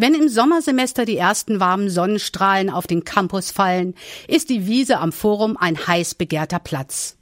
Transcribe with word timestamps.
Wenn 0.00 0.14
im 0.14 0.28
Sommersemester 0.28 1.04
die 1.04 1.16
ersten 1.16 1.58
warmen 1.58 1.90
Sonnenstrahlen 1.90 2.70
auf 2.70 2.86
den 2.86 3.02
Campus 3.02 3.50
fallen, 3.50 3.96
ist 4.28 4.48
die 4.48 4.64
Wiese 4.68 5.00
am 5.00 5.10
Forum 5.10 5.56
ein 5.56 5.88
heiß 5.88 6.14
begehrter 6.14 6.60
Platz. 6.60 7.16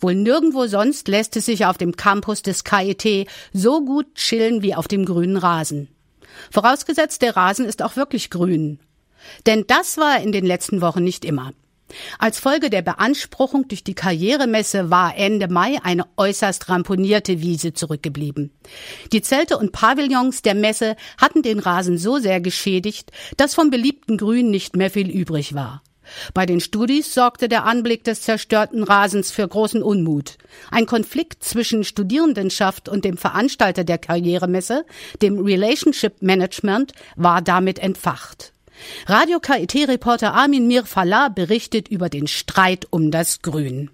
Wohl 0.00 0.16
nirgendwo 0.16 0.66
sonst 0.66 1.06
lässt 1.06 1.36
es 1.36 1.46
sich 1.46 1.66
auf 1.66 1.78
dem 1.78 1.94
Campus 1.94 2.42
des 2.42 2.64
KIT 2.64 3.28
so 3.52 3.84
gut 3.84 4.16
chillen 4.16 4.60
wie 4.62 4.74
auf 4.74 4.88
dem 4.88 5.04
grünen 5.04 5.36
Rasen. 5.36 5.86
Vorausgesetzt, 6.50 7.22
der 7.22 7.36
Rasen 7.36 7.64
ist 7.64 7.80
auch 7.80 7.94
wirklich 7.94 8.28
grün. 8.28 8.80
Denn 9.46 9.64
das 9.68 9.96
war 9.96 10.20
in 10.20 10.32
den 10.32 10.44
letzten 10.44 10.80
Wochen 10.80 11.04
nicht 11.04 11.24
immer. 11.24 11.52
Als 12.18 12.38
Folge 12.38 12.70
der 12.70 12.82
Beanspruchung 12.82 13.68
durch 13.68 13.84
die 13.84 13.94
Karrieremesse 13.94 14.90
war 14.90 15.16
Ende 15.16 15.48
Mai 15.48 15.78
eine 15.82 16.04
äußerst 16.16 16.68
ramponierte 16.68 17.40
Wiese 17.40 17.72
zurückgeblieben. 17.72 18.50
Die 19.12 19.22
Zelte 19.22 19.56
und 19.58 19.72
Pavillons 19.72 20.42
der 20.42 20.54
Messe 20.54 20.96
hatten 21.18 21.42
den 21.42 21.58
Rasen 21.58 21.98
so 21.98 22.18
sehr 22.18 22.40
geschädigt, 22.40 23.12
dass 23.36 23.54
vom 23.54 23.70
beliebten 23.70 24.18
Grün 24.18 24.50
nicht 24.50 24.76
mehr 24.76 24.90
viel 24.90 25.10
übrig 25.10 25.54
war. 25.54 25.82
Bei 26.34 26.46
den 26.46 26.60
Studis 26.60 27.12
sorgte 27.12 27.48
der 27.48 27.64
Anblick 27.64 28.04
des 28.04 28.22
zerstörten 28.22 28.82
Rasens 28.82 29.30
für 29.30 29.46
großen 29.46 29.82
Unmut. 29.82 30.38
Ein 30.70 30.86
Konflikt 30.86 31.42
zwischen 31.42 31.84
Studierendenschaft 31.84 32.88
und 32.88 33.04
dem 33.04 33.16
Veranstalter 33.16 33.84
der 33.84 33.98
Karrieremesse, 33.98 34.84
dem 35.22 35.38
Relationship 35.38 36.22
Management, 36.22 36.92
war 37.16 37.42
damit 37.42 37.78
entfacht. 37.78 38.52
Radio 39.06 39.40
KIT-Reporter 39.40 40.34
Armin 40.34 40.66
Mirfallah 40.66 41.28
berichtet 41.28 41.88
über 41.88 42.08
den 42.08 42.26
Streit 42.26 42.86
um 42.90 43.10
das 43.10 43.42
Grün. 43.42 43.90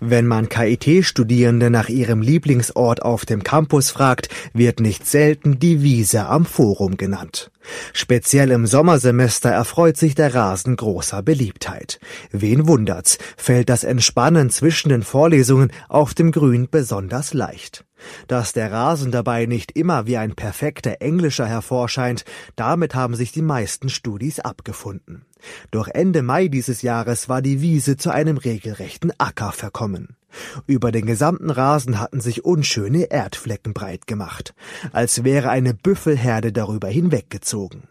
Wenn 0.00 0.26
man 0.26 0.50
KIT-Studierende 0.50 1.70
nach 1.70 1.88
ihrem 1.88 2.20
Lieblingsort 2.20 3.00
auf 3.00 3.24
dem 3.24 3.42
Campus 3.42 3.90
fragt, 3.90 4.28
wird 4.52 4.80
nicht 4.80 5.06
selten 5.06 5.58
die 5.58 5.82
Wiese 5.82 6.26
am 6.26 6.44
Forum 6.44 6.98
genannt. 6.98 7.50
Speziell 7.94 8.50
im 8.50 8.66
Sommersemester 8.66 9.48
erfreut 9.48 9.96
sich 9.96 10.14
der 10.14 10.34
Rasen 10.34 10.76
großer 10.76 11.22
Beliebtheit. 11.22 12.00
Wen 12.30 12.68
wundert's, 12.68 13.18
fällt 13.38 13.70
das 13.70 13.82
Entspannen 13.84 14.50
zwischen 14.50 14.90
den 14.90 15.02
Vorlesungen 15.02 15.72
auf 15.88 16.12
dem 16.12 16.32
Grün 16.32 16.68
besonders 16.70 17.32
leicht. 17.32 17.84
Dass 18.28 18.52
der 18.52 18.72
Rasen 18.72 19.10
dabei 19.10 19.46
nicht 19.46 19.72
immer 19.72 20.06
wie 20.06 20.16
ein 20.16 20.34
perfekter 20.34 21.00
Englischer 21.00 21.46
hervorscheint, 21.46 22.24
damit 22.56 22.94
haben 22.94 23.14
sich 23.14 23.32
die 23.32 23.42
meisten 23.42 23.88
Studis 23.88 24.40
abgefunden. 24.40 25.24
Doch 25.70 25.88
Ende 25.88 26.22
Mai 26.22 26.48
dieses 26.48 26.82
Jahres 26.82 27.28
war 27.28 27.42
die 27.42 27.60
Wiese 27.60 27.96
zu 27.96 28.10
einem 28.10 28.38
regelrechten 28.38 29.12
Acker 29.18 29.52
verkommen. 29.52 30.16
Über 30.66 30.90
den 30.90 31.06
gesamten 31.06 31.50
Rasen 31.50 32.00
hatten 32.00 32.20
sich 32.20 32.44
unschöne 32.44 33.04
Erdflecken 33.04 33.72
breit 33.72 34.06
gemacht, 34.06 34.54
als 34.92 35.24
wäre 35.24 35.50
eine 35.50 35.74
Büffelherde 35.74 36.52
darüber 36.52 36.88
hinweggezogen. 36.88 37.88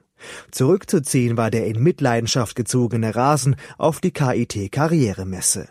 Zurückzuziehen 0.52 1.38
war 1.38 1.52
der 1.52 1.67
in 1.67 1.81
Mitleidenschaft 1.81 2.56
gezogene 2.56 3.16
Rasen 3.16 3.56
auf 3.78 4.00
die 4.00 4.11
KIT 4.11 4.72
Karrieremesse. 4.72 5.67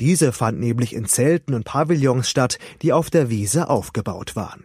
Diese 0.00 0.32
fand 0.32 0.60
nämlich 0.60 0.94
in 0.94 1.06
Zelten 1.06 1.54
und 1.54 1.64
Pavillons 1.64 2.28
statt, 2.28 2.58
die 2.82 2.92
auf 2.92 3.10
der 3.10 3.30
Wiese 3.30 3.68
aufgebaut 3.68 4.36
waren. 4.36 4.64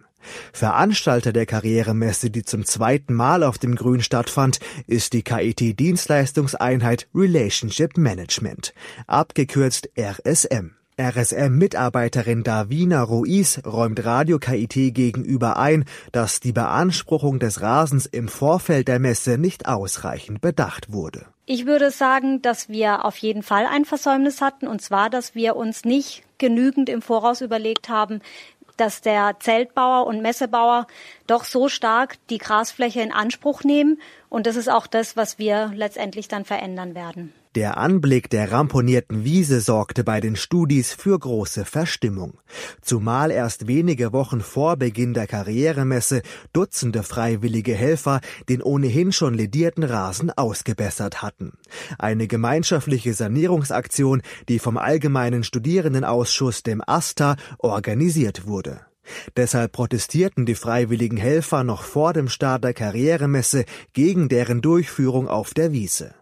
Veranstalter 0.53 1.33
der 1.33 1.45
Karrieremesse, 1.45 2.29
die 2.29 2.43
zum 2.43 2.65
zweiten 2.65 3.13
Mal 3.13 3.43
auf 3.43 3.57
dem 3.57 3.75
Grün 3.75 4.01
stattfand, 4.01 4.59
ist 4.85 5.13
die 5.13 5.23
KIT 5.23 5.79
Dienstleistungseinheit 5.79 7.07
Relationship 7.15 7.97
Management, 7.97 8.73
abgekürzt 9.07 9.89
RSM. 9.97 10.78
RSM-Mitarbeiterin 10.99 12.43
Davina 12.43 13.01
Ruiz 13.03 13.61
räumt 13.65 14.03
Radio 14.03 14.37
KIT 14.37 14.93
gegenüber 14.93 15.55
ein, 15.55 15.85
dass 16.11 16.41
die 16.41 16.51
Beanspruchung 16.51 17.39
des 17.39 17.61
Rasens 17.61 18.05
im 18.05 18.27
Vorfeld 18.27 18.89
der 18.89 18.99
Messe 18.99 19.37
nicht 19.37 19.65
ausreichend 19.65 20.41
bedacht 20.41 20.91
wurde. 20.91 21.25
Ich 21.45 21.65
würde 21.65 21.89
sagen, 21.89 22.41
dass 22.41 22.67
wir 22.67 23.05
auf 23.05 23.15
jeden 23.15 23.43
Fall 23.43 23.65
ein 23.65 23.85
Versäumnis 23.85 24.41
hatten, 24.41 24.67
und 24.67 24.81
zwar, 24.81 25.09
dass 25.09 25.35
wir 25.35 25.55
uns 25.55 25.85
nicht 25.85 26.23
genügend 26.37 26.89
im 26.89 27.01
Voraus 27.01 27.39
überlegt 27.39 27.87
haben, 27.87 28.19
dass 28.75 28.99
der 28.99 29.37
Zeltbauer 29.39 30.05
und 30.05 30.21
Messebauer 30.21 30.85
doch 31.27 31.45
so 31.45 31.69
stark 31.69 32.15
die 32.29 32.39
Grasfläche 32.39 33.01
in 33.01 33.13
Anspruch 33.13 33.63
nehmen. 33.63 34.01
Und 34.27 34.47
das 34.47 34.57
ist 34.57 34.69
auch 34.69 34.85
das, 34.85 35.15
was 35.15 35.39
wir 35.39 35.71
letztendlich 35.73 36.27
dann 36.27 36.43
verändern 36.43 36.93
werden. 36.93 37.33
Der 37.59 37.75
Anblick 37.75 38.29
der 38.29 38.53
ramponierten 38.53 39.25
Wiese 39.25 39.59
sorgte 39.59 40.05
bei 40.05 40.21
den 40.21 40.37
Studis 40.37 40.93
für 40.93 41.19
große 41.19 41.65
Verstimmung. 41.65 42.39
Zumal 42.81 43.31
erst 43.31 43.67
wenige 43.67 44.13
Wochen 44.13 44.39
vor 44.39 44.77
Beginn 44.77 45.13
der 45.13 45.27
Karrieremesse 45.27 46.21
Dutzende 46.53 47.03
freiwillige 47.03 47.75
Helfer 47.75 48.21
den 48.47 48.61
ohnehin 48.61 49.11
schon 49.11 49.33
ledierten 49.33 49.83
Rasen 49.83 50.31
ausgebessert 50.31 51.21
hatten. 51.21 51.51
Eine 51.97 52.27
gemeinschaftliche 52.27 53.13
Sanierungsaktion, 53.13 54.21
die 54.47 54.59
vom 54.59 54.77
Allgemeinen 54.77 55.43
Studierendenausschuss, 55.43 56.63
dem 56.63 56.81
ASTA, 56.87 57.35
organisiert 57.57 58.47
wurde. 58.47 58.79
Deshalb 59.35 59.73
protestierten 59.73 60.45
die 60.45 60.55
freiwilligen 60.55 61.17
Helfer 61.17 61.65
noch 61.65 61.83
vor 61.83 62.13
dem 62.13 62.29
Start 62.29 62.63
der 62.63 62.73
Karrieremesse 62.73 63.65
gegen 63.91 64.29
deren 64.29 64.61
Durchführung 64.61 65.27
auf 65.27 65.53
der 65.53 65.73
Wiese. 65.73 66.15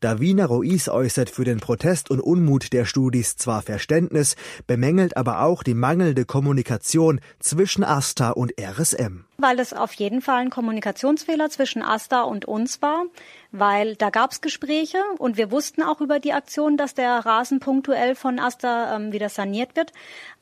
Davina 0.00 0.46
Ruiz 0.46 0.88
äußert 0.88 1.30
für 1.30 1.44
den 1.44 1.58
Protest 1.60 2.10
und 2.10 2.20
Unmut 2.20 2.72
der 2.72 2.84
Studis 2.84 3.36
zwar 3.36 3.62
Verständnis, 3.62 4.36
bemängelt 4.66 5.16
aber 5.16 5.42
auch 5.42 5.62
die 5.62 5.74
mangelnde 5.74 6.24
Kommunikation 6.24 7.20
zwischen 7.38 7.84
AStA 7.84 8.30
und 8.30 8.52
RSM. 8.60 9.24
Weil 9.38 9.58
es 9.58 9.72
auf 9.72 9.92
jeden 9.94 10.22
Fall 10.22 10.42
ein 10.42 10.50
Kommunikationsfehler 10.50 11.50
zwischen 11.50 11.82
AStA 11.82 12.22
und 12.22 12.44
uns 12.46 12.80
war, 12.82 13.04
weil 13.52 13.96
da 13.96 14.10
gab 14.10 14.32
es 14.32 14.40
Gespräche 14.40 14.98
und 15.18 15.36
wir 15.36 15.50
wussten 15.50 15.82
auch 15.82 16.00
über 16.00 16.20
die 16.20 16.32
Aktion, 16.32 16.76
dass 16.76 16.94
der 16.94 17.18
Rasen 17.26 17.60
punktuell 17.60 18.14
von 18.14 18.38
AStA 18.38 18.96
ähm, 18.96 19.12
wieder 19.12 19.28
saniert 19.28 19.76
wird. 19.76 19.92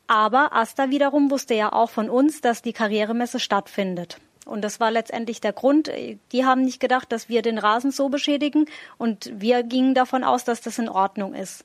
Aber 0.07 0.53
AStA 0.53 0.91
wiederum 0.91 1.31
wusste 1.31 1.55
ja 1.55 1.73
auch 1.73 1.91
von 1.91 2.11
uns, 2.11 2.41
dass 2.41 2.63
die 2.63 2.75
Karrieremesse 2.75 3.41
stattfindet. 3.41 4.19
Und 4.45 4.63
das 4.63 4.81
war 4.81 4.91
letztendlich 4.91 5.41
der 5.41 5.53
Grund. 5.53 5.91
Die 6.33 6.45
haben 6.45 6.63
nicht 6.63 6.81
gedacht, 6.81 7.11
dass 7.13 7.29
wir 7.29 7.43
den 7.43 7.59
Rasen 7.59 7.91
so 7.91 8.09
beschädigen 8.09 8.67
und 8.99 9.31
wir 9.35 9.63
gingen 9.63 9.95
davon 9.95 10.25
aus, 10.25 10.45
dass 10.45 10.61
das 10.61 10.79
in 10.79 10.89
Ordnung 10.89 11.35
ist. 11.35 11.65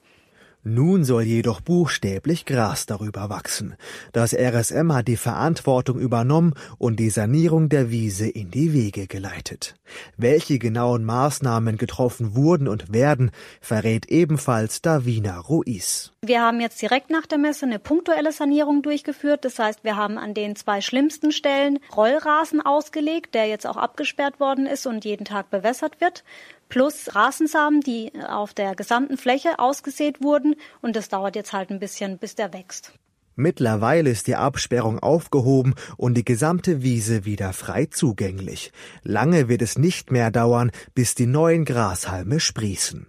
Nun 0.64 1.06
soll 1.06 1.24
jedoch 1.24 1.62
buchstäblich 1.62 2.46
Gras 2.46 2.86
darüber 2.86 3.30
wachsen. 3.30 3.76
Das 4.12 4.34
RSM 4.34 4.92
hat 4.92 5.08
die 5.08 5.16
Verantwortung 5.16 5.98
übernommen 5.98 6.54
und 6.78 7.00
die 7.00 7.10
Sanierung 7.10 7.70
der 7.70 7.92
Wiese 7.92 8.28
in 8.28 8.52
die 8.52 8.74
Wege 8.74 9.08
geleitet. 9.08 9.76
Welche 10.18 10.60
genauen 10.60 11.06
Maßnahmen 11.06 11.78
getroffen 11.78 12.36
wurden 12.36 12.68
und 12.68 12.92
werden, 12.92 13.32
verrät 13.62 14.08
ebenfalls 14.08 14.82
Davina 14.82 15.40
Ruiz. 15.40 16.12
Wir 16.22 16.42
haben 16.42 16.60
jetzt 16.60 16.82
direkt 16.82 17.10
nach 17.10 17.26
der 17.26 17.38
Messe 17.38 17.66
eine 17.66 17.80
punktuelle 17.80 18.34
Sanierung 18.34 18.82
durchgeführt. 18.82 19.46
Das 19.46 19.60
heißt, 19.60 19.86
wir 19.86 19.96
haben 19.96 20.18
an 20.18 20.34
den 20.34 20.58
zwei 20.58 20.82
schlimmsten 20.82 21.32
Stellen 21.32 21.80
Rollrasen 21.96 22.60
ausgelegt, 22.60 23.34
der 23.34 23.48
jetzt 23.48 23.66
auch 23.66 23.78
abgesperrt 23.78 24.42
worden 24.42 24.66
ist 24.66 24.86
und 24.86 25.06
jeden 25.06 25.24
Tag 25.24 25.50
bewässert 25.50 26.02
wird 26.02 26.26
plus 26.70 27.16
Rasensamen, 27.16 27.82
die 27.82 28.12
auf 28.28 28.54
der 28.54 28.76
gesamten 28.76 29.18
Fläche 29.18 29.60
ausgesät 29.60 30.24
wurden. 30.24 30.49
Und 30.82 30.96
das 30.96 31.10
dauert 31.10 31.36
jetzt 31.36 31.54
halt 31.54 31.70
ein 31.70 31.80
bisschen, 31.80 32.18
bis 32.18 32.36
der 32.36 32.54
wächst. 32.54 32.94
Mittlerweile 33.36 34.10
ist 34.10 34.28
die 34.28 34.36
Absperrung 34.36 35.00
aufgehoben 35.00 35.74
und 35.96 36.16
die 36.16 36.26
gesamte 36.26 36.84
Wiese 36.84 37.24
wieder 37.24 37.54
frei 37.54 37.86
zugänglich. 37.86 38.74
Lange 39.02 39.48
wird 39.48 39.62
es 39.62 39.78
nicht 39.78 40.12
mehr 40.12 40.30
dauern, 40.30 40.72
bis 40.94 41.16
die 41.16 41.26
neuen 41.26 41.64
Grashalme 41.64 42.42
sprießen. 42.42 43.08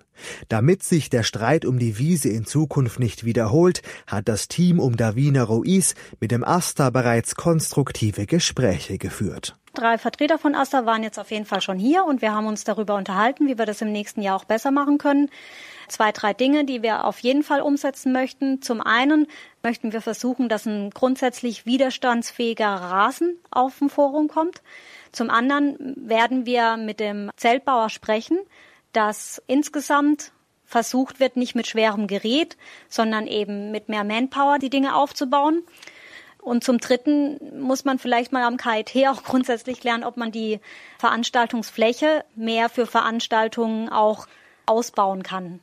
Damit 0.48 0.82
sich 0.82 1.10
der 1.10 1.22
Streit 1.24 1.64
um 1.64 1.80
die 1.80 1.98
Wiese 1.98 2.28
in 2.28 2.44
Zukunft 2.44 3.00
nicht 3.00 3.24
wiederholt, 3.24 3.82
hat 4.06 4.28
das 4.28 4.46
Team 4.46 4.78
um 4.78 4.96
Davina 4.96 5.42
Ruiz 5.42 5.94
mit 6.20 6.30
dem 6.30 6.44
Asta 6.44 6.90
bereits 6.90 7.34
konstruktive 7.34 8.26
Gespräche 8.26 8.98
geführt. 8.98 9.58
Drei 9.72 9.98
Vertreter 9.98 10.36
von 10.36 10.56
AStA 10.56 10.84
waren 10.84 11.04
jetzt 11.04 11.18
auf 11.18 11.30
jeden 11.30 11.44
Fall 11.44 11.60
schon 11.60 11.78
hier 11.78 12.04
und 12.04 12.22
wir 12.22 12.34
haben 12.34 12.46
uns 12.46 12.64
darüber 12.64 12.96
unterhalten, 12.96 13.46
wie 13.46 13.56
wir 13.56 13.66
das 13.66 13.80
im 13.80 13.92
nächsten 13.92 14.20
Jahr 14.20 14.36
auch 14.36 14.44
besser 14.44 14.72
machen 14.72 14.98
können. 14.98 15.30
Zwei, 15.86 16.10
drei 16.10 16.34
Dinge, 16.34 16.64
die 16.64 16.82
wir 16.82 17.04
auf 17.04 17.20
jeden 17.20 17.44
Fall 17.44 17.60
umsetzen 17.60 18.12
möchten. 18.12 18.62
Zum 18.62 18.80
einen 18.80 19.28
möchten 19.62 19.92
wir 19.92 20.00
versuchen, 20.00 20.48
dass 20.48 20.66
ein 20.66 20.90
grundsätzlich 20.90 21.66
widerstandsfähiger 21.66 22.66
Rasen 22.66 23.38
auf 23.50 23.78
dem 23.78 23.90
Forum 23.90 24.26
kommt. 24.26 24.60
Zum 25.12 25.30
anderen 25.30 25.94
werden 25.96 26.46
wir 26.46 26.76
mit 26.76 26.98
dem 26.98 27.30
Zeltbauer 27.36 27.90
sprechen, 27.90 28.38
dass 28.92 29.40
insgesamt 29.46 30.32
versucht 30.64 31.20
wird, 31.20 31.36
nicht 31.36 31.54
mit 31.54 31.66
schwerem 31.66 32.06
Gerät, 32.06 32.56
sondern 32.88 33.26
eben 33.26 33.70
mit 33.70 33.88
mehr 33.88 34.04
Manpower 34.04 34.58
die 34.58 34.70
Dinge 34.70 34.94
aufzubauen. 34.94 35.62
Und 36.40 36.64
zum 36.64 36.78
Dritten 36.78 37.38
muss 37.60 37.84
man 37.84 37.98
vielleicht 37.98 38.32
mal 38.32 38.44
am 38.44 38.56
KIT 38.56 39.08
auch 39.08 39.22
grundsätzlich 39.24 39.82
lernen, 39.84 40.04
ob 40.04 40.16
man 40.16 40.32
die 40.32 40.60
Veranstaltungsfläche 40.98 42.24
mehr 42.34 42.68
für 42.68 42.86
Veranstaltungen 42.86 43.88
auch 43.88 44.26
ausbauen 44.66 45.22
kann. 45.22 45.60